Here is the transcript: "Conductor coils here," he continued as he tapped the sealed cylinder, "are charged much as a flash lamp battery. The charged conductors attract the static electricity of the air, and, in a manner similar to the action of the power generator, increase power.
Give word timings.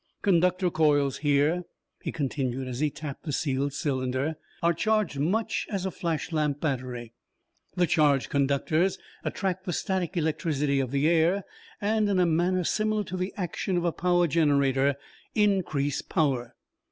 "Conductor 0.23 0.71
coils 0.71 1.17
here," 1.19 1.61
he 2.01 2.11
continued 2.11 2.67
as 2.67 2.79
he 2.79 2.89
tapped 2.89 3.21
the 3.21 3.31
sealed 3.31 3.71
cylinder, 3.71 4.35
"are 4.63 4.73
charged 4.73 5.19
much 5.19 5.67
as 5.69 5.85
a 5.85 5.91
flash 5.91 6.31
lamp 6.31 6.59
battery. 6.59 7.13
The 7.75 7.85
charged 7.85 8.29
conductors 8.31 8.97
attract 9.23 9.65
the 9.65 9.73
static 9.73 10.17
electricity 10.17 10.79
of 10.79 10.89
the 10.89 11.07
air, 11.07 11.43
and, 11.79 12.09
in 12.09 12.17
a 12.17 12.25
manner 12.25 12.63
similar 12.63 13.03
to 13.03 13.15
the 13.15 13.31
action 13.37 13.77
of 13.77 13.83
the 13.83 13.91
power 13.91 14.25
generator, 14.25 14.95
increase 15.35 16.01
power. 16.01 16.55